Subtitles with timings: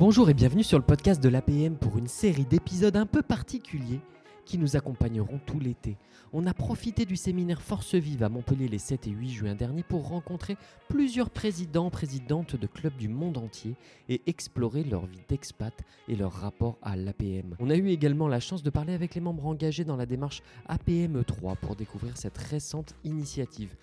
[0.00, 3.98] Bonjour et bienvenue sur le podcast de l'APM pour une série d'épisodes un peu particuliers
[4.44, 5.96] qui nous accompagneront tout l'été.
[6.32, 9.82] On a profité du séminaire Force Vive à Montpellier les 7 et 8 juin dernier
[9.82, 10.56] pour rencontrer
[10.88, 13.74] plusieurs présidents, présidentes de clubs du monde entier
[14.08, 15.74] et explorer leur vie d'expat
[16.06, 17.56] et leur rapport à l'APM.
[17.58, 20.42] On a eu également la chance de parler avec les membres engagés dans la démarche
[20.68, 23.74] APM 3 pour découvrir cette récente initiative.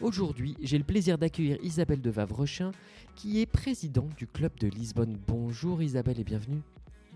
[0.00, 2.72] Aujourd'hui, j'ai le plaisir d'accueillir Isabelle de Vavrechin,
[3.16, 5.18] qui est présidente du Club de Lisbonne.
[5.26, 6.62] Bonjour Isabelle et bienvenue.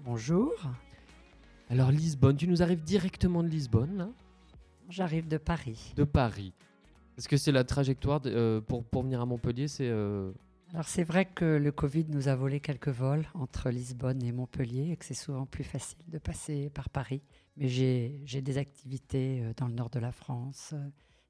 [0.05, 0.52] Bonjour.
[1.70, 4.09] Alors Lisbonne, tu nous arrives directement de Lisbonne, là
[4.91, 5.95] J'arrive de Paris.
[5.97, 6.52] De Paris.
[7.16, 10.30] Est-ce que c'est la trajectoire de- euh, pour, pour venir à Montpellier C'est euh,
[10.75, 14.91] Alors c'est vrai que le Covid nous a volé quelques vols entre Lisbonne et Montpellier
[14.91, 17.23] et que c'est souvent plus facile de passer par Paris.
[17.56, 20.75] Mais j'ai des activités euh, dans le nord de la France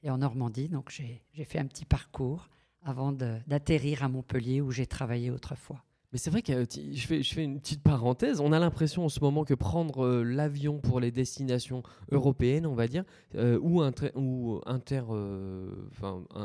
[0.04, 2.48] et en Normandie, donc j'ai fait un petit parcours
[2.82, 5.82] avant d'atterrir à Montpellier où j'ai travaillé autrefois.
[6.12, 8.38] Mais c'est vrai que je fais, une petite parenthèse.
[8.38, 12.74] On a l'impression en ce moment que prendre euh, l'avion pour les destinations européennes, on
[12.76, 13.02] va dire,
[13.34, 15.90] euh, ou, inter, ou euh,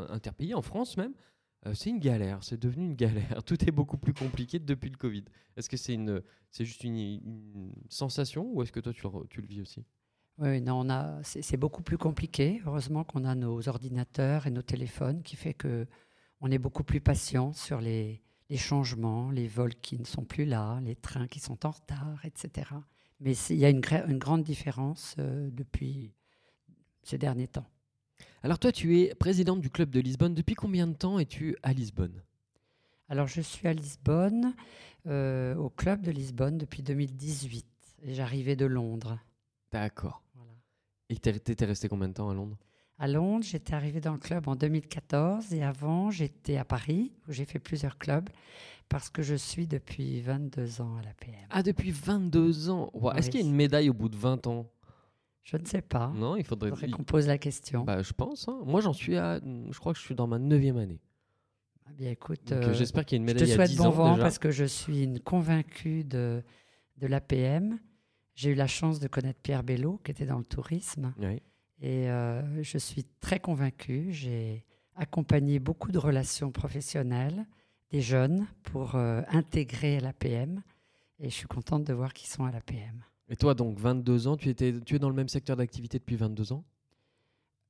[0.08, 1.12] interpays en France même,
[1.74, 2.42] c'est une galère.
[2.42, 3.42] C'est devenu une galère.
[3.46, 5.22] Tout est beaucoup plus compliqué depuis le Covid.
[5.56, 7.22] Est-ce que c'est juste une,
[7.88, 8.92] sensation ou est-ce que toi
[9.28, 9.84] tu le vis aussi?
[10.40, 12.62] Oui, non, on a, c'est beaucoup plus compliqué.
[12.64, 15.86] Heureusement qu'on a nos ordinateurs et nos téléphones qui fait que
[16.40, 20.46] on est beaucoup plus patient sur les, les changements, les vols qui ne sont plus
[20.46, 22.70] là, les trains qui sont en retard, etc.
[23.20, 26.14] Mais il y a une, gra- une grande différence euh, depuis
[27.02, 27.66] ces derniers temps.
[28.42, 30.34] Alors toi, tu es présidente du club de Lisbonne.
[30.34, 32.22] Depuis combien de temps es-tu à Lisbonne?
[33.10, 34.54] Alors, je suis à Lisbonne,
[35.06, 37.66] euh, au club de Lisbonne depuis 2018.
[38.04, 39.18] Et j'arrivais de Londres.
[39.72, 40.22] D'accord.
[41.10, 42.56] Et t'étais resté combien de temps à Londres?
[42.98, 47.32] À Londres, j'étais arrivée dans le club en 2014 et avant, j'étais à Paris où
[47.32, 48.28] j'ai fait plusieurs clubs
[48.88, 51.34] parce que je suis depuis 22 ans à l'APM.
[51.50, 54.46] Ah, depuis 22 ans Ouah, Est-ce qu'il y a une médaille au bout de 20
[54.46, 54.66] ans?
[55.42, 56.12] Je ne sais pas.
[56.14, 56.70] Non, il faudrait...
[56.70, 57.84] faudrait qu'on pose la question.
[57.84, 58.46] Bah, je pense.
[58.48, 58.60] hein.
[58.66, 59.40] Moi, j'en suis à...
[59.42, 61.00] Je crois que je suis dans ma neuvième année.
[61.86, 63.76] Ah bien, écoute, euh, j'espère qu'il y a une je te médaille à souhaite 10
[63.78, 64.22] bon ans vent déjà.
[64.22, 66.44] parce que je suis une convaincue de,
[66.98, 67.78] de l'APM.
[68.40, 71.12] J'ai eu la chance de connaître Pierre Bello qui était dans le tourisme.
[71.18, 71.42] Oui.
[71.82, 74.12] Et euh, je suis très convaincue.
[74.12, 74.64] J'ai
[74.96, 77.44] accompagné beaucoup de relations professionnelles,
[77.90, 80.62] des jeunes, pour euh, intégrer l'APM.
[81.18, 83.04] Et je suis contente de voir qu'ils sont à l'APM.
[83.28, 84.72] Et toi, donc, 22 ans, tu, étais...
[84.86, 86.64] tu es dans le même secteur d'activité depuis 22 ans?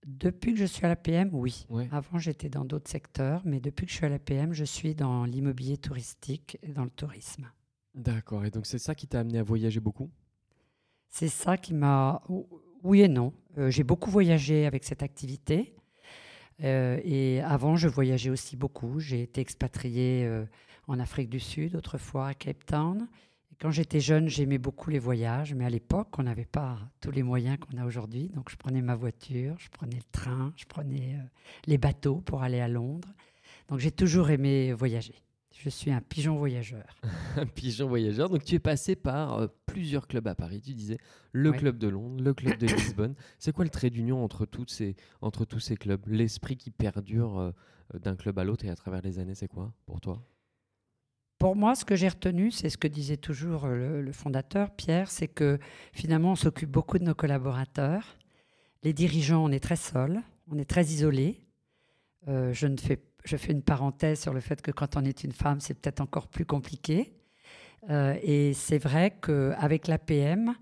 [0.06, 1.66] Depuis que je suis à l'APM, oui.
[1.68, 1.88] Ouais.
[1.90, 5.24] Avant, j'étais dans d'autres secteurs, mais depuis que je suis à l'APM, je suis dans
[5.24, 7.50] l'immobilier touristique et dans le tourisme.
[7.96, 8.44] D'accord.
[8.44, 10.12] Et donc, c'est ça qui t'a amené à voyager beaucoup?
[11.10, 12.22] C'est ça qui m'a...
[12.82, 13.32] Oui et non.
[13.58, 15.74] Euh, j'ai beaucoup voyagé avec cette activité.
[16.62, 19.00] Euh, et avant, je voyageais aussi beaucoup.
[19.00, 20.44] J'ai été expatriée euh,
[20.86, 23.08] en Afrique du Sud, autrefois à Cape Town.
[23.60, 25.52] Quand j'étais jeune, j'aimais beaucoup les voyages.
[25.54, 28.28] Mais à l'époque, on n'avait pas tous les moyens qu'on a aujourd'hui.
[28.28, 31.18] Donc, je prenais ma voiture, je prenais le train, je prenais
[31.66, 33.12] les bateaux pour aller à Londres.
[33.68, 35.16] Donc, j'ai toujours aimé voyager.
[35.52, 36.86] Je suis un pigeon voyageur.
[37.36, 38.30] Un pigeon voyageur.
[38.30, 40.60] Donc, tu es passé par euh, plusieurs clubs à Paris.
[40.62, 40.96] Tu disais
[41.32, 41.58] le Ouais.
[41.58, 43.14] club de Londres, le club de Lisbonne.
[43.38, 44.96] C'est quoi le trait d'union entre, toutes ces...
[45.20, 46.00] entre tous ces clubs?
[46.06, 47.50] L'esprit qui perdure euh,
[47.98, 50.22] d'un club à l'autre et à travers les années, c'est quoi pour toi?
[51.38, 54.70] Pour moi, ce que j'ai retenu, c'est ce que disait toujours euh, le, le fondateur,
[54.70, 55.58] Pierre, c'est que
[55.92, 58.16] finalement, on s'occupe beaucoup de nos collaborateurs.
[58.82, 61.40] Les dirigeants, on est très seuls, on est très isolés.
[62.28, 65.24] Euh, je, ne fais, je fais une parenthèse sur le fait que quand on est
[65.24, 67.12] une femme, c'est peut-être encore plus compliqué.
[67.88, 70.54] Euh, et c'est vrai qu'avec l'APM,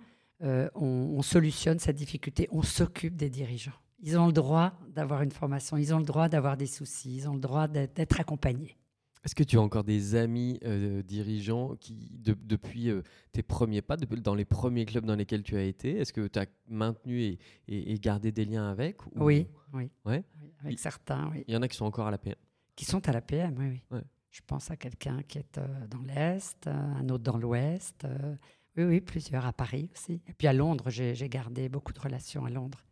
[0.42, 0.86] euh, on,
[1.16, 3.72] on solutionne cette difficulté, on s'occupe des dirigeants.
[4.00, 7.28] Ils ont le droit d'avoir une formation, ils ont le droit d'avoir des soucis, ils
[7.28, 8.76] ont le droit d'être accompagnés.
[9.24, 13.02] Est-ce que tu as encore des amis euh, dirigeants qui, de- depuis euh,
[13.32, 16.38] tes premiers pas, dans les premiers clubs dans lesquels tu as été, est-ce que tu
[16.38, 19.90] as maintenu et, et- et gardé des liens avec ou- Oui, oui.
[20.04, 20.22] Ouais.
[20.40, 21.42] Oui, avec Il- certains, oui.
[21.48, 22.36] Il y en a qui sont encore à la PM.
[22.78, 23.82] Qui sont à la PM, oui, oui.
[23.90, 24.04] Ouais.
[24.30, 28.04] Je pense à quelqu'un qui est euh, dans l'Est, euh, un autre dans l'Ouest.
[28.04, 28.36] euh,
[28.76, 30.22] oui, oui, plusieurs à Paris aussi.
[30.28, 32.84] Et puis à Londres, j'ai gardé beaucoup de relations à Londres.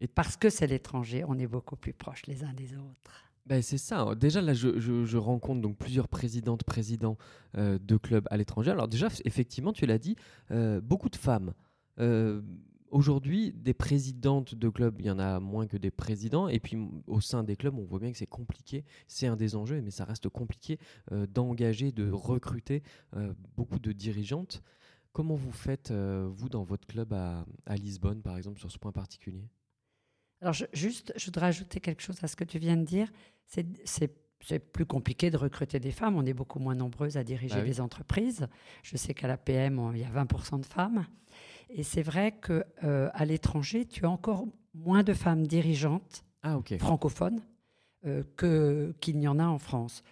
[0.00, 3.28] Et- Parce que c'est l'étranger, on est beaucoup plus proches les uns des autres.
[3.46, 4.00] Ben, c'est ça.
[4.00, 4.16] hein.
[4.16, 7.16] Déjà, là, je, je- je rencontre donc plusieurs présidentes, présidents
[7.56, 8.72] euh, de clubs à l'étranger.
[8.72, 10.16] Alors déjà, effectivement, tu l'as dit,
[10.50, 11.54] euh, beaucoup de femmes.
[12.00, 12.42] Euh,
[12.90, 16.48] Aujourd'hui, des présidentes de clubs, il y en a moins que des présidents.
[16.48, 16.76] Et puis,
[17.06, 18.84] au sein des clubs, on voit bien que c'est compliqué.
[19.06, 20.78] C'est un des enjeux, mais ça reste compliqué
[21.12, 22.82] euh, d'engager, de recruter
[23.16, 24.62] euh, beaucoup de dirigeantes.
[25.12, 28.78] Comment vous faites, euh, vous, dans votre club à, à Lisbonne, par exemple, sur ce
[28.78, 29.44] point particulier?
[30.40, 33.08] Alors, je- juste, je voudrais ajouter quelque chose à ce que tu viens de dire.
[33.46, 33.66] C'est-
[34.72, 36.16] plus compliqué de recruter des femmes.
[36.16, 37.68] On est beaucoup moins nombreuses à diriger Bah oui.
[37.68, 38.46] des entreprises.
[38.82, 41.06] Je sais qu'à l'APM, on- il y a 20% de femmes.
[41.72, 42.64] Et c'est vrai qu'à
[43.12, 44.44] à l'étranger, tu as encore
[44.74, 47.40] moins de femmes dirigeantes Ah, francophones
[48.06, 50.02] euh, que- qu'il n'y en a en France.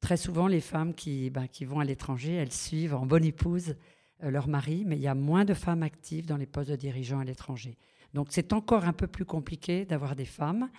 [0.00, 3.76] Très souvent, les femmes qui, ben, qui vont à l'étranger, elles suivent en bonne épouse
[4.22, 6.76] euh, leur mari, mais il y a moins de femmes actives dans les postes de
[6.76, 7.76] dirigeants à l'étranger.
[8.14, 10.70] Donc c'est encore un peu plus compliqué d'avoir des femmes.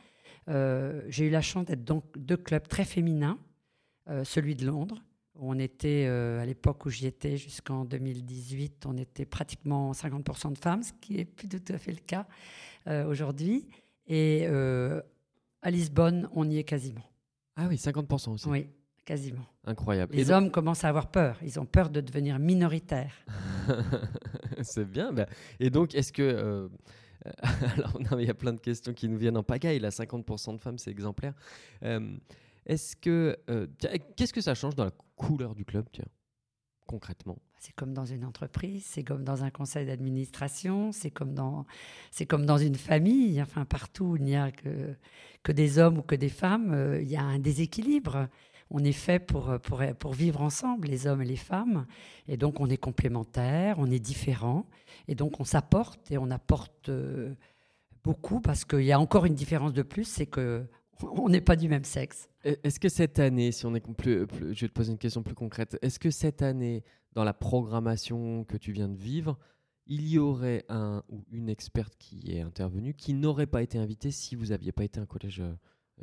[0.49, 3.37] Euh, J'ai eu la chance d'être dans deux clubs très féminins,
[4.09, 5.01] euh, celui de Londres,
[5.41, 10.57] on était, euh, à l'époque où j'y étais, jusqu'en 2018, on était pratiquement 50% de
[10.57, 12.27] femmes, ce qui est plus tout à fait le cas
[12.87, 13.67] euh, aujourd'hui.
[14.07, 15.01] Et euh,
[15.61, 17.03] à Lisbonne, on y est quasiment.
[17.55, 18.47] Ah oui, 50% aussi.
[18.47, 18.67] Oui,
[19.05, 19.45] quasiment.
[19.65, 20.15] Incroyable.
[20.15, 21.37] Les donc- hommes commencent à avoir peur.
[21.43, 23.13] Ils ont peur de devenir minoritaires.
[24.61, 25.11] c'est bien.
[25.11, 25.25] bah,
[25.59, 26.69] Et donc, est-ce que.
[27.75, 29.79] alors, non, il y a plein de questions qui nous viennent en pagaille.
[29.79, 31.33] Là, 50% de femmes, c'est exemplaire.
[31.83, 32.15] Euh,
[32.65, 33.37] est-ce que.
[33.49, 33.67] euh,
[34.15, 36.05] Qu'est-ce que ça change dans la couleur du club, tiens,
[36.87, 41.65] concrètement C'est comme dans une entreprise, c'est comme dans un conseil d'administration, c'est comme dans,
[42.09, 43.41] c'est comme dans une famille.
[43.41, 44.95] Enfin, partout où il n'y a que,
[45.43, 48.29] que des hommes ou que des femmes, euh, il y a un déséquilibre.
[48.71, 51.85] On est fait pour, pour, pour vivre ensemble, les hommes et les femmes.
[52.27, 54.67] Et donc, on est complémentaires, on est différents.
[55.09, 57.33] Et donc, on s'apporte et on apporte euh,
[58.03, 60.65] beaucoup parce qu'il y a encore une différence de plus, c'est que
[61.03, 62.29] on n'est pas du même sexe.
[62.45, 64.97] E- Est-ce que cette année, si on est plus, plus- je vais te poser une
[64.97, 69.37] question plus concrète, est-ce que cette année, dans la programmation que tu viens de vivre,
[69.87, 74.11] il y aurait un ou une experte qui est intervenue qui n'aurait pas été invitée
[74.11, 75.53] si vous n'aviez pas été un collège euh,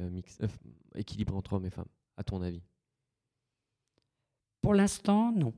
[0.00, 0.48] euh, mix- euh,
[0.96, 2.62] équilibré entre hommes et femmes, à ton avis?
[4.60, 5.52] Pour l'instant, non.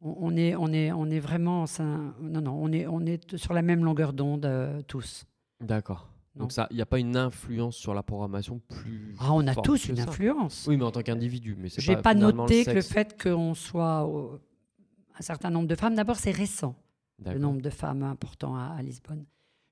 [0.00, 1.64] On, on est, on, est, on est vraiment.
[1.78, 5.26] Non, non, on est, on est sur la même longueur d'onde euh, tous.
[5.60, 6.08] D'accord.
[6.36, 6.42] Non.
[6.42, 9.16] Donc ça, il n'y a pas une influence sur la programmation plus.
[9.18, 10.02] Ah, on a tous une ça.
[10.02, 10.66] influence.
[10.68, 13.20] Oui, mais en tant qu'individu, mais c'est J'ai pas, pas, noté le que le fait
[13.20, 14.08] qu'on soit
[15.18, 15.94] un certain nombre de femmes.
[15.94, 16.76] D'abord, c'est récent,
[17.24, 19.24] le nombre de femmes important à, à Lisbonne.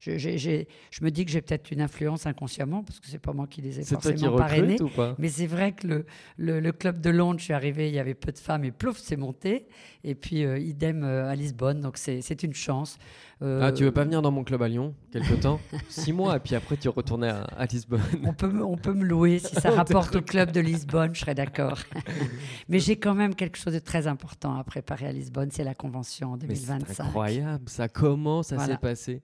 [0.04, 3.62] Je, me dis que j'ai peut-être une influence inconsciemment, parce que c'est pas moi qui
[3.62, 5.14] les ai forcément ou pas?
[5.18, 6.06] Mais c'est vrai que le,
[6.36, 8.70] le, le club de Londres, je suis arrivée, il y avait peu de femmes et
[8.70, 9.66] plouf, c'est monté.
[10.02, 12.98] Et puis, euh, idem euh, à Lisbonne, donc c'est une chance.
[13.42, 15.58] Euh, Ah, tu veux pas venir dans mon club à Lyon quelque temps?
[15.88, 18.00] Six mois, et puis après tu retournais à, à Lisbonne.
[18.24, 21.20] on peut, me- on peut me louer si ça rapporte au club de Lisbonne, je
[21.20, 21.78] serais d'accord.
[22.68, 25.74] Mais j'ai quand même quelque chose de très important à préparer à Lisbonne, c'est la
[25.74, 27.04] convention en Mais c'est 2025.
[27.06, 27.88] incroyable, ça.
[27.88, 28.74] Comment ça Voilà.
[28.74, 29.22] s'est passé?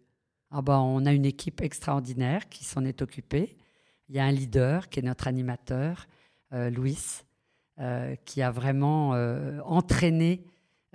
[0.50, 3.56] Ah bah, on a une équipe extraordinaire qui s'en est occupée.
[4.08, 6.06] Il y a un leader qui est notre animateur,
[6.52, 6.98] euh, Louis,
[7.78, 10.44] euh, qui a vraiment euh, entraîné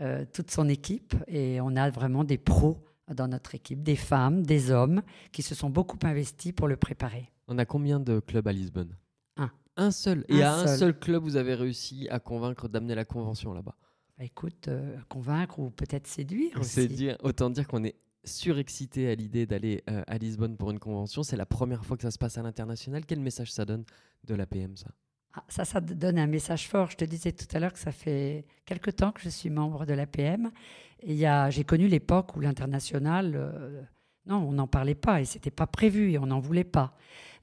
[0.01, 1.15] euh, toute son équipe.
[1.27, 5.55] Et on a vraiment des pros dans notre équipe, des femmes, des hommes, qui se
[5.55, 7.31] sont beaucoup investis pour le préparer.
[7.47, 8.97] On a combien de clubs à Lisbonne?
[9.37, 9.51] Un.
[9.77, 10.25] Un seul.
[10.27, 10.97] Et Un à un seul.
[10.99, 13.75] club, vous avez réussi à convaincre d'amener la convention là-bas?
[14.17, 16.87] Bah, écoute, euh, convaincre ou peut-être séduire aussi.
[16.87, 17.95] dire, autant dire qu'on est
[18.25, 21.24] surexcité à l'idée d'aller euh, à Lisbonne pour une convention.
[21.24, 23.06] C'est la première fois que ça se passe à l'international.
[23.06, 23.86] Quel message ça donne
[24.24, 24.88] de l'APM, ça?
[25.33, 26.89] Ah, ça, ça te donne un message fort.
[26.89, 29.86] Je te disais tout à l'heure que ça fait quelque temps que je suis membre
[29.86, 30.51] de l'APM.
[31.06, 33.81] J'ai connu l'époque où l'international, euh,
[34.25, 36.95] non, on n'en parlait pas et c'était pas prévu et on n'en voulait pas.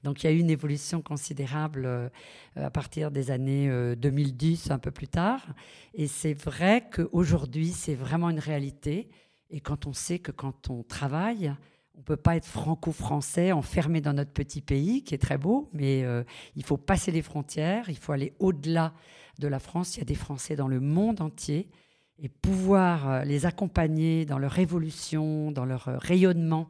[0.03, 2.09] Donc il y a eu une évolution considérable euh,
[2.55, 5.45] à partir des années euh, 2010, un peu plus tard.
[5.93, 9.09] Et c'est vrai qu'aujourd'hui, c'est vraiment une réalité.
[9.53, 11.53] Et quand on sait que quand on travaille,
[11.95, 16.03] on peut pas être franco-français enfermé dans notre petit pays, qui est très beau, mais
[16.03, 16.23] euh,
[16.55, 18.93] il faut passer les frontières, il faut aller au-delà
[19.37, 19.95] de la France.
[19.95, 21.69] Il y a des Français dans le monde entier
[22.17, 26.69] et pouvoir euh, les accompagner dans leur évolution, dans leur euh, rayonnement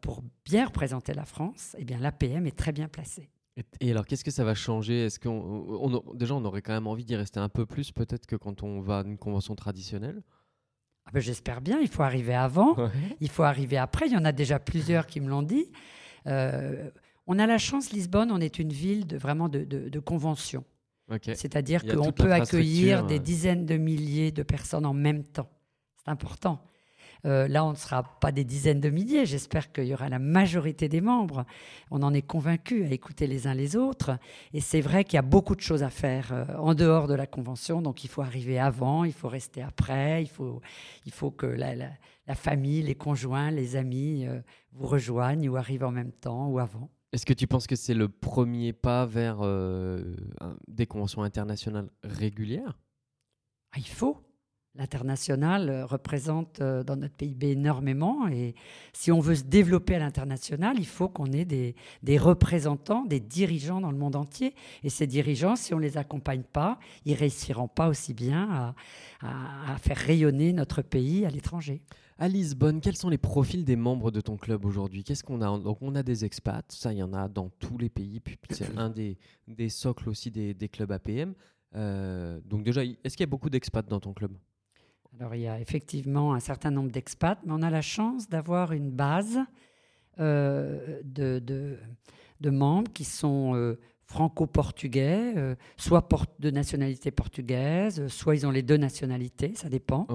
[0.00, 3.28] pour bien représenter la France, eh bien l'APM est très bien placée.
[3.80, 5.04] Et, alors, qu'est-ce que ça va changer?
[5.04, 7.92] Est-ce qu'on, on- on- déjà, on aurait quand même envie d'y rester un peu plus,
[7.92, 10.22] peut-être que quand on va à une convention traditionnelle?
[11.06, 12.74] Ah ben, J'espère bien, il faut arriver avant,
[13.20, 14.06] il faut arriver après.
[14.06, 15.70] Il y en a déjà plusieurs qui me l'ont dit.
[16.26, 16.90] Euh,
[17.26, 20.64] on a la chance, Lisbonne, on est une ville de, vraiment de, de, de convention.
[21.34, 25.48] C'est-à-dire qu'on peut accueillir des dizaines de milliers de personnes en même temps.
[26.04, 26.60] C'est important.
[27.26, 29.26] Euh, là, on ne sera pas des dizaines de milliers.
[29.26, 31.44] J'espère qu'il y aura la majorité des membres.
[31.90, 34.18] On en est convaincus à écouter les uns les autres.
[34.52, 37.14] Et c'est vrai qu'il y a beaucoup de choses à faire euh, en dehors de
[37.14, 37.82] la convention.
[37.82, 40.60] Donc, il faut arriver avant, il faut rester après, il faut,
[41.04, 41.90] il faut que la, la-
[42.28, 44.40] la famille, les conjoints, les amis euh,
[44.72, 46.90] vous rejoignent ou arrivent en même temps ou avant.
[47.12, 50.16] Est-ce que tu penses que c'est le premier pas vers euh,
[50.66, 52.78] des conventions internationales régulières?
[53.72, 54.18] Ah, il faut.
[54.78, 58.54] L'international euh, représente euh, dans notre PIB énormément et
[58.92, 61.74] si on veut se développer à l'international, il faut qu'on ait des,
[62.18, 64.54] représentants, des dirigeants dans le monde entier.
[64.82, 68.74] Et ces dirigeants, si on ne les accompagne pas, ils ne réussiront pas aussi bien
[69.22, 71.80] à, faire rayonner notre pays à l'étranger.
[72.18, 75.04] À Lisbonne, quels sont les profils des membres de ton club aujourd'hui?
[75.04, 77.78] Qu'est-ce qu'on a Donc on a des expats, ça il y en a dans tous
[77.78, 79.18] les pays, puis c'est un des,
[79.68, 81.34] socles aussi des, des clubs APM.
[81.74, 84.32] Euh, donc déjà, est-ce qu'il y a beaucoup d'expats dans ton club?
[85.18, 88.72] Alors il y a effectivement un certain nombre d'expats, mais on a la chance d'avoir
[88.72, 89.38] une base
[90.18, 91.42] euh, de,
[92.40, 96.06] de, membres qui sont euh, franco-portugais, euh, soit
[96.38, 100.06] de nationalité portugaise, soit ils ont les deux nationalités, ça dépend.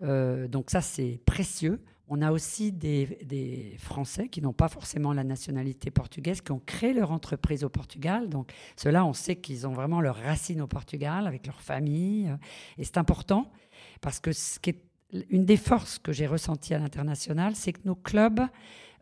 [0.00, 1.80] donc ça c'est précieux.
[2.10, 6.62] On a aussi des, des Français qui n'ont pas forcément la nationalité portugaise, qui ont
[6.64, 8.30] créé leur entreprise au Portugal.
[8.30, 12.34] Donc ceux-là, on sait qu'ils ont vraiment leurs racines au Portugal, avec leur famille.
[12.78, 13.52] et c'est important.
[14.00, 14.82] Parce que ce qui est
[15.30, 18.40] une des forces que j'ai ressenties à l'international, c'est que nos clubs,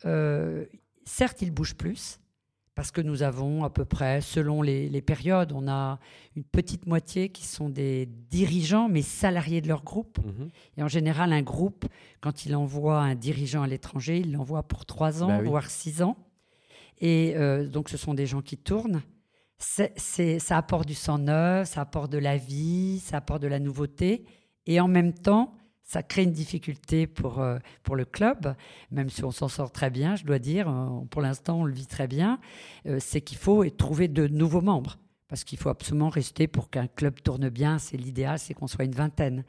[0.05, 0.65] euh,
[1.05, 2.21] certes, ils bougent plus,
[2.75, 5.99] parce que nous avons à peu près, selon les, périodes, on a
[6.37, 10.19] une petite moitié qui sont des dirigeants, mais salariés de leur groupe.
[10.25, 10.49] Mhm.
[10.76, 11.87] Et en général, un groupe,
[12.21, 16.03] quand il envoie un dirigeant à l'étranger, il l'envoie pour trois ans, bah voire six
[16.03, 16.17] ans.
[16.99, 19.03] Et euh, donc, ce sont des gens qui tournent.
[19.59, 19.88] Ça
[20.50, 24.26] apporte du sang neuf, ça apporte de la vie, ça apporte de la nouveauté.
[24.67, 25.57] Et en même temps,
[25.87, 28.55] ça crée une difficulté pour, euh, pour le club,
[28.91, 31.73] même si on s'en sort très bien, je dois dire, euh, pour l'instant on le
[31.73, 32.41] vit très bien,
[32.87, 34.99] euh, c'est qu'il faut trouver de nouveaux membres.
[35.29, 38.85] Parce qu'il faut absolument rester pour qu'un club tourne bien, c'est l'idéal, c'est qu'on soit
[38.85, 39.45] une vingtaine.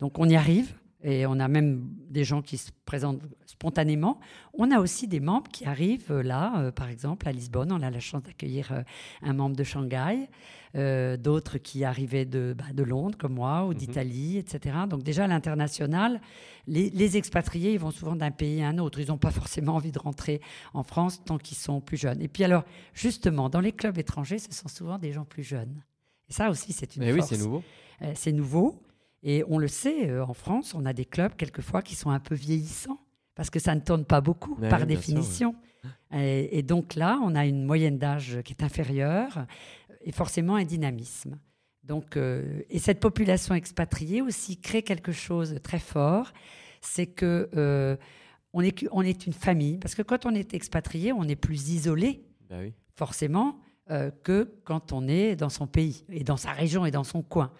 [0.00, 4.20] Donc on y arrive, et on a même des gens qui se présentent spontanément.
[4.54, 8.00] On a aussi des membres qui arrivent là, par exemple à Lisbonne, on a la
[8.00, 8.84] chance d'accueillir
[9.22, 10.28] un membre de Shanghai.
[10.74, 13.74] Euh, d'autres qui arrivaient de, bah, de, Londres, comme moi, ou mhm.
[13.74, 14.74] d'Italie, etc.
[14.88, 16.22] Donc déjà, à l'international,
[16.66, 18.98] les, expatriés, ils vont souvent d'un pays à un autre.
[18.98, 20.40] Ils n'ont pas forcément envie de rentrer
[20.72, 22.22] en France tant qu'ils sont plus jeunes.
[22.22, 25.82] Et puis alors, justement, dans les clubs étrangers, ce sont souvent des gens plus jeunes.
[26.30, 27.30] Et ça aussi, c'est une Mais force.
[27.30, 27.62] oui, c'est nouveau.
[28.00, 28.82] Euh, c'est nouveau.
[29.22, 32.20] Et on le sait, euh, en France, on a des clubs quelquefois qui sont un
[32.20, 32.98] peu vieillissants
[33.34, 35.54] parce que ça ne tourne pas beaucoup par définition.
[36.12, 39.46] et, et, donc là, on a une moyenne d'âge qui est inférieure
[40.04, 41.38] et forcément un dynamisme.
[41.84, 46.32] Donc, euh, et cette population expatriée aussi crée quelque chose de très fort,
[46.80, 47.96] c'est que euh,
[48.52, 51.70] on, est, on est une famille, parce que quand on est expatrié, on est plus
[51.70, 52.56] isolé, bah
[52.94, 53.71] forcément, euh,
[54.22, 57.52] que quand on est dans son pays et dans sa région et dans son coin.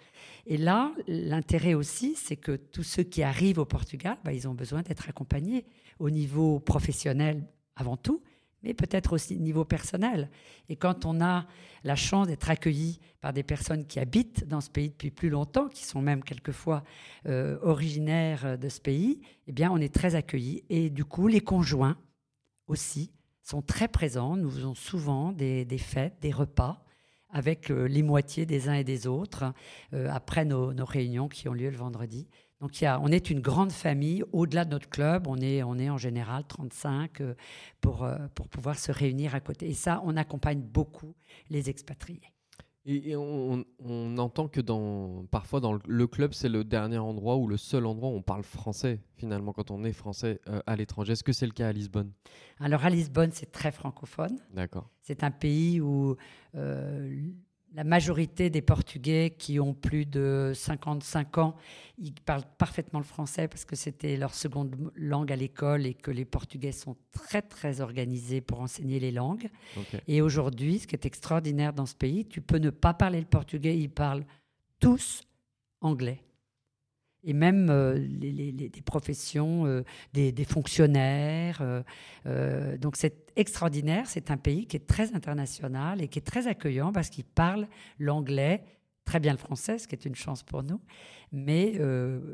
[0.45, 4.53] Et là, l'intérêt aussi, c'est que tous ceux qui arrivent au Portugal, bah, ils ont
[4.53, 5.65] besoin d'être accompagnés
[5.99, 8.21] au niveau professionnel avant tout,
[8.61, 10.29] mais peut-être aussi niveau personnel.
[10.67, 11.45] Et quand on a
[11.83, 15.69] la chance d'être accueilli par des personnes qui habitent dans ce pays depuis plus longtemps,
[15.69, 16.83] qui sont même quelquefois
[17.25, 20.63] euh, originaires de ce pays, eh bien, on est très accueilli.
[20.69, 21.97] Et du coup, les conjoints
[22.67, 23.11] aussi
[23.43, 24.35] sont très présents.
[24.35, 26.83] Nous faisons souvent des, fêtes, des repas
[27.29, 29.53] avec euh, les moitiés des uns et des autres
[29.93, 32.27] euh, après nos, nos réunions qui ont lieu le vendredi.
[32.61, 34.23] Donc y a, on est une grande famille.
[34.31, 37.33] Au-delà de notre club, on est, on est en général 35 euh,
[37.81, 39.67] pour, pour pouvoir se réunir à côté.
[39.67, 41.15] Et ça, on accompagne beaucoup
[41.49, 42.33] les expatriés.
[42.85, 43.65] Et, on,
[44.17, 48.09] entend que dans, parfois dans le club, c'est le dernier endroit ou le seul endroit
[48.09, 51.13] où on parle français, finalement, quand on est français euh, à l'étranger.
[51.13, 52.11] Est-ce que c'est le cas à Lisbonne?
[52.59, 54.37] Alors à Lisbonne, c'est très francophone.
[54.53, 54.89] D'accord.
[55.01, 56.17] C'est un pays où
[57.73, 61.55] la majorité des Portugais qui ont plus de 55 ans,
[61.97, 66.11] ils parlent parfaitement le français parce que c'était leur seconde langue à l'école et que
[66.11, 69.49] les Portugais sont très très organisés pour enseigner les langues.
[70.07, 73.25] Et aujourd'hui, ce qui est extraordinaire dans ce pays, tu peux ne pas parler le
[73.25, 74.25] portugais, ils parlent
[74.79, 75.21] tous
[75.81, 76.23] anglais
[77.23, 81.61] et même euh, les, professions, euh, des, fonctionnaires.
[82.25, 86.47] Euh, donc c'est extraordinaire, c'est un pays qui est très international et qui est très
[86.47, 87.67] accueillant parce qu'il parle
[87.99, 88.63] l'anglais,
[89.05, 90.81] très bien le français, ce qui est une chance pour nous.
[91.31, 91.79] Mais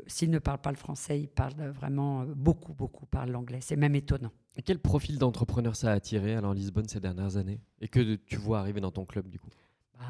[0.06, 3.60] s'il ne parle pas le français, il parle vraiment beaucoup, beaucoup parle l'anglais.
[3.62, 4.30] C'est même étonnant.
[4.64, 7.60] Quel profil d'entrepreneur ça a attiré alors Lisbonne ces dernières années?
[7.80, 9.48] Et que tu vois arriver dans ton club du coup?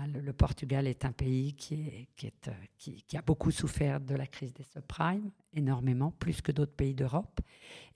[0.06, 2.06] Le, Portugal est un pays qui,
[2.48, 6.94] euh, qui, a beaucoup souffert de la crise des subprimes, énormément, plus que d'autres pays
[6.94, 7.40] d'Europe,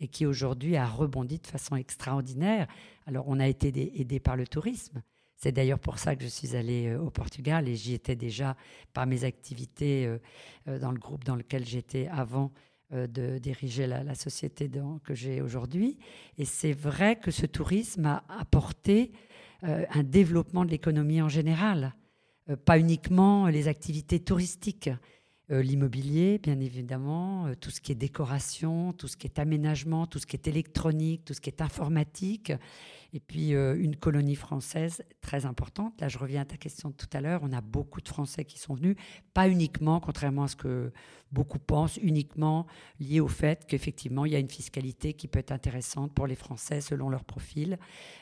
[0.00, 2.66] et qui aujourd'hui a rebondi de façon extraordinaire.
[3.06, 3.68] Alors, on a été
[4.00, 5.02] aidé par le tourisme.
[5.36, 8.56] C'est d'ailleurs pour ça que je suis allée euh, au Portugal et j'y étais déjà
[8.92, 12.52] par mes activités euh, dans le groupe dans lequel j'étais avant
[12.90, 14.70] de diriger la, société
[15.02, 15.98] que j'ai aujourd'hui.
[16.38, 19.10] Et c'est vrai que ce tourisme a apporté
[19.64, 21.94] un développement de l'économie en général,
[22.50, 24.90] euh, pas uniquement les activités touristiques.
[25.50, 30.06] Euh, l'immobilier, bien évidemment, euh, tout ce qui est décoration, tout ce qui est aménagement,
[30.06, 32.50] tout ce qui est électronique, tout ce qui est informatique.
[33.12, 36.00] Et puis euh, une colonie française très importante.
[36.00, 37.42] Là, je reviens à ta question de tout à l'heure.
[37.44, 38.96] On a beaucoup de Français qui sont venus,
[39.34, 40.90] pas uniquement, contrairement à ce que
[41.30, 42.66] beaucoup pensent, uniquement
[42.98, 46.36] lié au fait qu'effectivement, il y a une fiscalité qui peut être intéressante pour les
[46.36, 47.78] Français selon leur profil,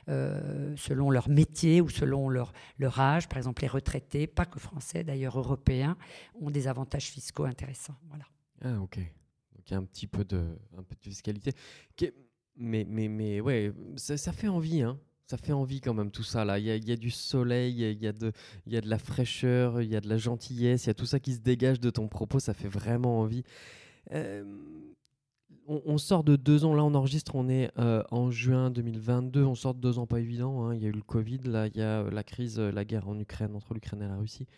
[0.07, 3.29] selon leur métier ou selon leur, leur âge.
[3.29, 5.99] Par exemple, les retraités, pas que Français, d'ailleurs européens,
[6.41, 7.97] ont des avantages fiscaux intéressants.
[8.09, 8.25] Voilà.
[8.62, 8.99] Ah, ok.
[8.99, 11.52] Donc il y a un petit peu de, un peu de fiscalité.
[12.57, 14.99] Mais, mais, mais ouais, ça, fait envie, hein.
[15.26, 16.59] Ça fait envie quand même tout ça là.
[16.59, 18.33] Il y a, du soleil, il y a, de,
[18.66, 21.07] y a de la fraîcheur, il y a de la gentillesse, il y a tout
[21.07, 22.38] ça qui se dégage de ton propos.
[22.40, 23.42] Ça fait vraiment envie.
[24.12, 24.45] Euh,
[25.66, 29.54] on, sort de deux ans, là on enregistre, on est euh, en juin 2022, on
[29.54, 30.75] sort de deux ans pas évident, hein.
[30.75, 33.19] il y a eu le Covid, là il y a la crise, la guerre en
[33.19, 34.49] Ukraine, entre l'Ukraine et la Russie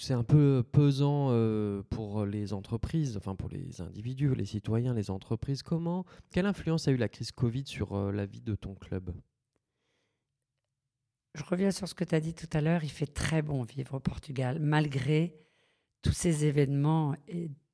[0.00, 5.10] c'est un peu pesant euh, pour les entreprises, enfin pour les individus, les citoyens, les
[5.10, 5.62] entreprises.
[5.62, 9.12] Comment, quelle influence a eu la crise Covid sur euh, la vie de ton club?
[11.34, 12.84] Je reviens sur ce que tu as dit tout à l'heure.
[12.84, 15.34] Il fait très bon vivre au Portugal, malgré
[16.02, 17.14] tous ces événements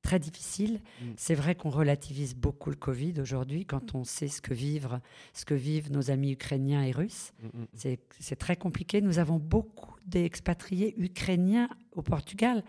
[0.09, 0.79] très difficile.
[1.01, 1.05] Mm.
[1.17, 5.01] C'est vrai qu'on relativise beaucoup le Covid aujourd'hui quand on sait ce que, vivre,
[5.33, 7.31] ce que vivent nos amis ukrainiens et russes.
[7.43, 9.01] Mm, mm, c'est très compliqué.
[9.01, 12.63] Nous avons beaucoup d'expatriés ukrainiens au Portugal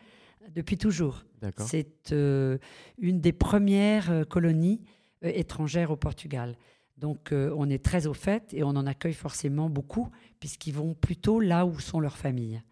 [0.54, 1.24] depuis toujours.
[1.56, 2.58] C'est euh,
[2.98, 4.82] une des premières euh, colonies
[5.24, 6.56] euh, étrangères au Portugal.
[7.00, 11.40] Donc on est très au fait et on en accueille forcément beaucoup puisqu'ils vont plutôt
[11.40, 12.62] là où sont leurs familles.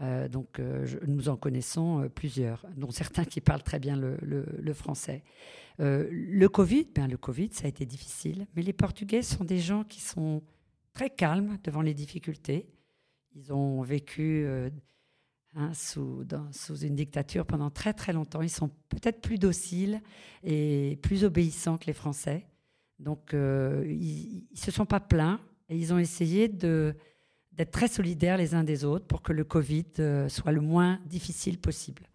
[0.00, 4.72] Euh, donc, euh, nous en connaissons euh, plusieurs, dont certains qui parlent très bien le,
[4.72, 5.22] français.
[5.78, 9.84] le Covid, ben, le Covid, ça a été difficile, mais les Portugais sont des gens
[9.84, 10.42] qui sont
[10.92, 12.68] très calmes devant les difficultés.
[13.36, 14.46] Ils ont vécu
[15.54, 18.42] hein, sous, sous une dictature pendant très très longtemps.
[18.42, 20.00] Ils sont peut-être plus dociles
[20.42, 22.46] et plus obéissants que les Français.
[22.98, 26.94] Donc, ils ne se sont pas plaints et ils ont essayé de
[27.56, 31.00] d'être très solidaires les uns des autres pour que le Covid euh, soit le moins
[31.06, 32.08] difficile possible.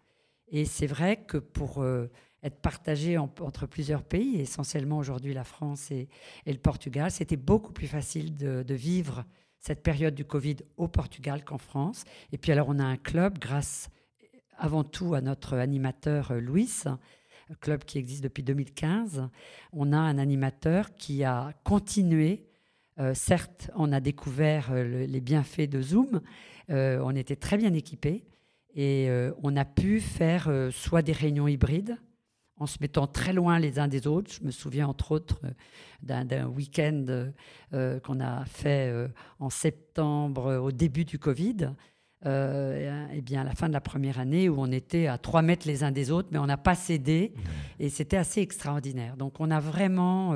[0.48, 2.10] Et c'est vrai que pour euh,
[2.42, 6.08] être partagé entre plusieurs pays, essentiellement aujourd'hui la France et,
[6.46, 9.24] le Portugal, c'était beaucoup plus facile de, vivre
[9.58, 12.04] cette période du Covid au Portugal qu'en France.
[12.32, 13.88] Et puis alors on a un club grâce
[14.58, 16.70] avant tout à notre animateur euh, Louis,
[17.54, 19.28] club qui existe depuis 2015.
[19.72, 22.46] On a un animateur qui a continué
[23.00, 26.20] euh, certes, on a découvert euh, les bienfaits de Zoom.
[26.68, 28.24] Euh, on était très bien équipés
[28.76, 29.08] et
[29.42, 31.96] on a pu faire soit des réunions hybrides
[32.56, 34.30] en se mettant très loin les uns des autres.
[34.32, 35.40] Je me souviens entre autres
[36.04, 37.32] d'un week-end
[37.72, 39.08] qu'on a fait
[39.40, 41.72] en septembre au début du Covid.
[42.24, 45.66] Et bien à la fin de la première année où on était à 3 mètres
[45.66, 47.32] les uns des autres, mais on n'a pas cédé
[47.78, 49.16] et c'était assez extraordinaire.
[49.16, 50.34] Donc on a vraiment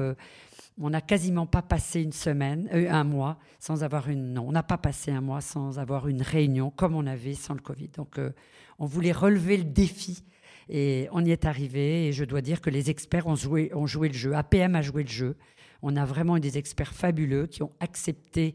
[0.81, 4.35] on n'a quasiment pas passé une semaine, euh, un mois sans avoir une.
[4.35, 7.55] Non, on n'a pas passé un mois sans avoir une réunion comme on avait sans
[7.55, 7.89] le Covid.
[7.97, 8.33] Donc, euh,
[8.79, 10.25] on voulait relever le défi
[10.69, 12.09] et on y est arrivé.
[12.09, 14.35] Et je dois dire que les experts ont joué, ont joué le jeu.
[14.35, 15.37] APM a joué le jeu.
[15.83, 18.55] On a vraiment eu des experts fabuleux qui ont accepté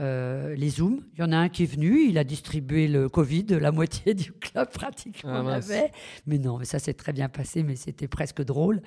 [0.00, 1.00] euh, les Zooms.
[1.14, 4.14] Il y en a un qui est venu, il a distribué le Covid, la moitié
[4.14, 5.90] du club pratiquement ah, avait.
[6.26, 8.80] Mais non, mais ça s'est très bien passé, mais c'était presque drôle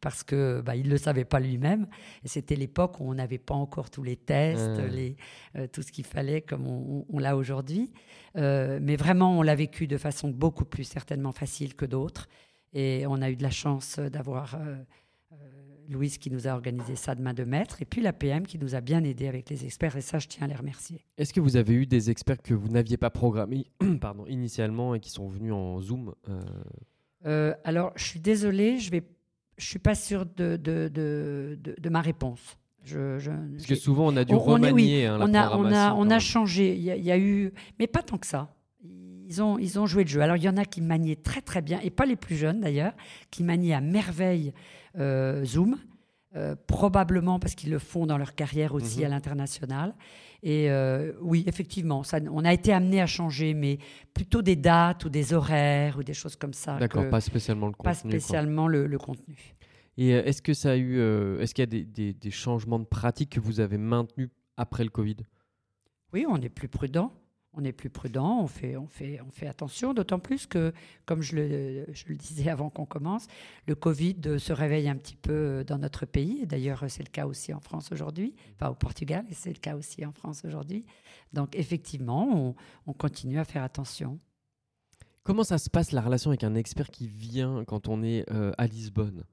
[0.00, 1.86] parce que bah, il le savait pas lui-même.
[2.24, 5.16] Et c'était l'époque où on n'avait pas encore tous les tests, les,
[5.56, 7.92] euh, tout ce qu'il fallait comme on, l'a aujourd'hui.
[8.36, 12.28] Euh, mais vraiment, on l'a vécu de façon beaucoup plus certainement facile que d'autres.
[12.72, 14.58] Et on a eu de la chance d'avoir
[15.88, 18.58] Louise qui nous a organisé ça de main de maître, et puis la PM qui
[18.58, 21.04] nous a bien aidé avec les experts, et ça, je tiens à les remercier.
[21.18, 23.66] Est-ce que vous avez eu des experts que vous n'aviez pas programmés
[24.00, 26.40] pardon, initialement et qui sont venus en Zoom euh?
[27.26, 29.00] Euh, Alors, je suis désolée, je ne
[29.56, 32.58] je suis pas sûre de, de, de, de ma réponse.
[32.84, 33.18] Je,
[33.52, 36.18] Parce que souvent, on a dû remanier hein, la on a, on a, on a
[36.20, 36.76] changé.
[36.76, 38.54] Il y, y, a eu, mais pas tant que ça.
[39.28, 40.20] Ils ont, ils ont joué le jeu.
[40.20, 42.60] Alors, il y en a qui maniaient très, très bien, et pas les plus jeunes
[42.60, 42.92] d'ailleurs,
[43.30, 44.52] qui maniaient à merveille
[44.98, 45.76] euh, Zoom,
[46.36, 49.06] euh, probablement parce qu'ils le font dans leur carrière aussi mhm.
[49.06, 49.94] à l'international.
[50.42, 53.78] Et euh, oui, effectivement, ça, on a été amené à changer, mais
[54.14, 56.78] plutôt des dates ou des horaires ou des choses comme ça.
[56.78, 57.84] D'accord, pas spécialement le contenu.
[57.84, 59.56] Pas spécialement le, contenu.
[59.96, 61.00] Et est-ce que ça a eu,
[61.40, 64.84] est-ce qu'il y a des, des, des, changements de pratique que vous avez maintenus après
[64.84, 65.16] le Covid?
[66.12, 67.12] Oui, on est plus prudent
[67.56, 70.72] on est plus prudent, on fait, on fait, on fait attention, d'autant plus que,
[71.06, 73.26] comme je le, je le disais avant qu'on commence,
[73.66, 76.46] le Covid se réveille un petit peu dans notre pays.
[76.46, 79.74] D'ailleurs, c'est le cas aussi en France aujourd'hui, enfin au Portugal, et c'est le cas
[79.74, 80.84] aussi en France aujourd'hui.
[81.32, 82.54] Donc, effectivement, on,
[82.86, 84.18] on, continue à faire attention.
[85.22, 88.52] Comment ça se passe la relation avec un expert qui vient quand on est euh,
[88.58, 89.24] à Lisbonne?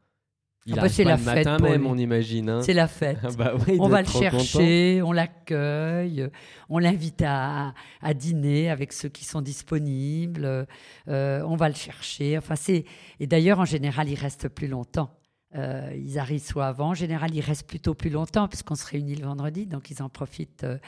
[0.65, 1.88] Il Ah bah, c'est la le fête matin pour même, lui.
[1.89, 2.49] on imagine.
[2.49, 2.62] hein.
[2.62, 3.17] C'est la fête.
[3.23, 6.30] Ah bah il on va le chercher, on l'accueille,
[6.69, 10.65] on l'invite à, à dîner avec ceux qui sont disponibles,
[11.10, 12.38] euh, on va le chercher.
[12.38, 12.86] Enfin, c'est
[13.19, 15.10] et d'ailleurs en général ils restent plus longtemps.
[15.56, 19.13] Euh, ils arrivent soit avant, en général ils restent plutôt plus longtemps puisqu'on se réunit
[19.15, 20.80] le vendredi, donc ils en profitent euh,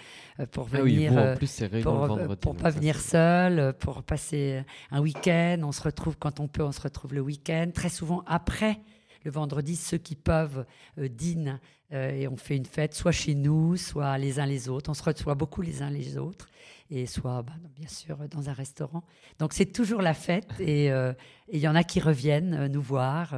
[0.51, 1.11] pour Ah oui, venir.
[1.11, 2.35] vous, en euh, plus, pour, le vendredi.
[2.41, 5.57] pour pas venir seul, pour passer un week-end.
[5.63, 7.67] On se retrouve quand on peut, on se retrouve le week-end.
[7.75, 8.79] Très souvent après
[9.25, 10.65] le vendredi, ceux qui peuvent
[10.97, 11.59] euh, dînent
[11.91, 14.89] euh, et on fait une fête, soit chez nous, soit les uns les autres.
[14.89, 16.47] On se reçoit beaucoup les uns les autres
[16.89, 19.03] et soit bah, bien sûr dans un restaurant.
[19.39, 21.11] Donc c'est toujours la fête et euh,
[21.51, 23.35] il y en a qui reviennent nous voir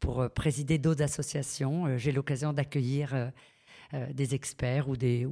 [0.00, 1.98] pour présider d'autres associations.
[1.98, 3.32] J'ai l'occasion d'accueillir
[4.12, 5.26] des experts ou des-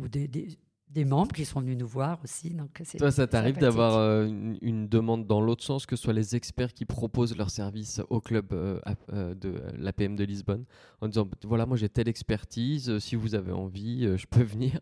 [0.92, 2.50] des membres qui sont venus nous voir aussi.
[2.50, 6.12] Donc Toi, ça t'arrive d'avoir euh, une, une demande dans l'autre sens, que ce soit
[6.12, 8.78] les experts qui proposent leurs services au club euh,
[9.12, 10.64] euh, de l'APM de Lisbonne,
[11.00, 14.80] en disant voilà, moi j'ai telle expertise, si vous avez envie, je peux venir.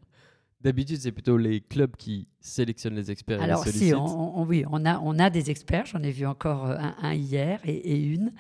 [0.63, 4.45] D'habitude, c'est plutôt les clubs qui sélectionnent les experts et Alors les si, on, on-
[4.45, 7.61] oui, on a, on a des experts, j'en ai vu encore euh, un, un hier
[7.65, 8.33] et, et une,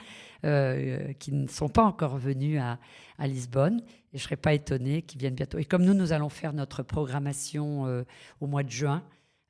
[0.44, 2.78] euh, qui ne sont pas encore venus à,
[3.18, 3.80] à Lisbonne.
[4.12, 5.58] Et je ne serais pas étonnée qu'ils viennent bientôt.
[5.58, 8.02] Et comme nous, nous allons faire notre programmation euh,
[8.40, 9.02] au mois de juin,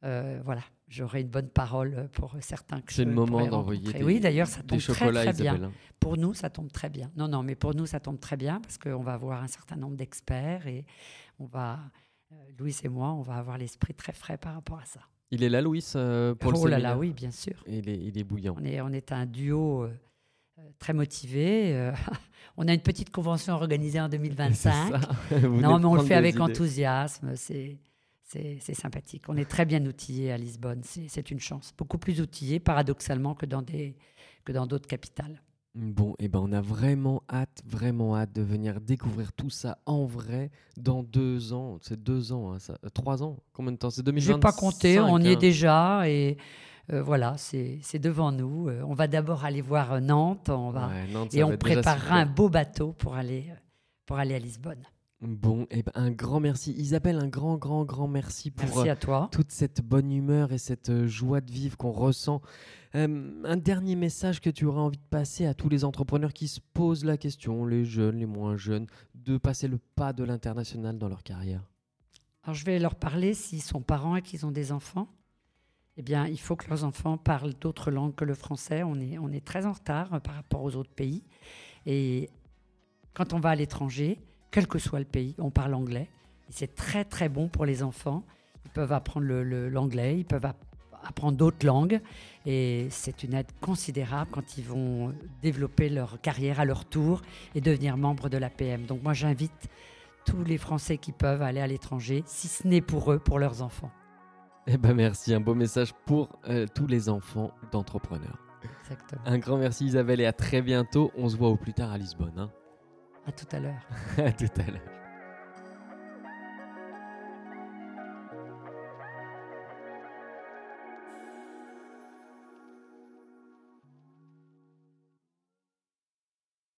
[0.05, 4.47] euh, voilà, j'aurai une bonne parole pour certains C'est le moment d'envoyer des- Oui, d'ailleurs,
[4.47, 5.33] ça tombe très, bien.
[5.33, 5.65] Isabelle.
[5.65, 5.73] hein.
[5.99, 7.11] Pour nous, ça tombe très bien.
[7.17, 9.77] Non, non, mais pour nous, ça tombe très bien parce qu'on va avoir un certain
[9.77, 10.85] nombre d'experts et
[11.39, 11.79] on va,
[12.59, 15.01] Louis et moi, on va avoir l'esprit très frais par rapport à ça.
[15.31, 17.55] Il est là, Louis, euh, pour le oh là là, oui, bien sûr.
[17.67, 18.57] Il est, il est bouillant.
[18.59, 19.93] On est, on est un duo euh,
[20.59, 21.75] euh, très motivé.
[21.75, 21.93] euh,
[22.57, 24.91] on a une petite convention organisée en C'est 2025.
[24.91, 25.01] ça.
[25.39, 26.43] Vous Non, mais on le fait avec idées.
[26.43, 27.37] enthousiasme.
[27.37, 27.79] C'est,
[28.25, 29.25] c'est, c'est sympathique.
[29.29, 30.83] On est très bien outillé à Lisbonne.
[30.85, 31.73] C'est, c'est une chance.
[31.79, 33.97] Beaucoup plus outillé, paradoxalement, que dans, des,
[34.45, 35.41] que dans d'autres capitales.
[35.77, 40.05] Bon, et ben on a vraiment hâte, vraiment hâte de venir découvrir tout ça en
[40.05, 41.79] vrai dans deux ans.
[41.81, 43.37] C'est deux ans, hein, ça, euh, trois ans?
[43.53, 43.91] Combien de temps?
[43.91, 44.35] C'est Je 2025.
[44.35, 45.39] n'ai pas compté, on y est hein.
[45.39, 46.09] déjà.
[46.09, 46.39] Et
[46.93, 48.69] euh, voilà, c'est, c'est devant nous.
[48.69, 50.49] Euh, on va d'abord aller voir Nantes.
[50.49, 53.47] On va, Ouais, Nantes, et on préparera un beau bateau pour aller,
[54.07, 54.83] pour aller à Lisbonne.
[55.23, 56.73] Bon, et ben un grand merci.
[56.73, 59.29] Isabelle, un grand, grand, grand merci pour Merci euh, à toi.
[59.31, 62.41] toute cette bonne humeur et cette euh, joie de vivre qu'on ressent.
[62.95, 66.49] Euh, un dernier message que tu aurais envie de passer à tous les entrepreneurs qui
[66.49, 70.97] se posent la question, les jeunes, les moins jeunes, de passer le pas de l'international
[70.97, 71.69] dans leur carrière.
[72.43, 75.09] Alors, je vais leur parler s'ils sont parents et qu'ils ont des enfants.
[75.99, 78.83] Eh bien, il faut que leurs enfants parlent d'autres langues que le français.
[78.83, 81.25] On est, on est très en retard par rapport aux autres pays.
[81.85, 82.31] Et
[83.13, 84.19] quand on va à l'étranger,
[84.51, 86.09] quel que soit le pays, on parle anglais.
[86.49, 88.25] C'est très, très bon pour les enfants.
[88.65, 90.65] Ils peuvent apprendre l'anglais, ils peuvent app-
[91.05, 92.01] apprendre d'autres langues.
[92.47, 97.23] Et c'est une aide considérable quand ils vont développer leur carrière à leur tour
[97.55, 98.87] et devenir membres de l'APM.
[98.87, 99.69] Donc, moi, j'invite
[100.27, 103.63] tous les Français qui peuvent aller à l'étranger, si ce n'est pour eux, pour leurs
[103.63, 103.91] enfants.
[104.67, 108.39] Eh ben merci, un beau message pour euh, tous les enfants d'entrepreneurs.
[108.83, 109.23] Exactement.
[109.25, 111.11] Un grand merci Isabelle et à très bientôt.
[111.17, 112.39] On se voit au plus tard à Lisbonne.
[112.39, 112.51] hein.
[113.27, 113.89] À tout à l'heure.
[114.19, 115.00] à tout à l'heure.